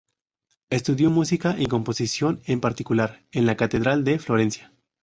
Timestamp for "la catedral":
3.45-4.03